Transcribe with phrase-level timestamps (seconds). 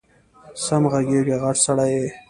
[0.63, 2.07] سم غږېږه غټ سړی یې